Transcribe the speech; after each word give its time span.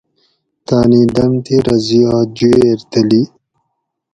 تانی 0.67 1.01
دۤمتیرہ 1.15 1.75
زیات 1.87 2.27
جوئیر 2.37 2.79
تلی 2.91 3.21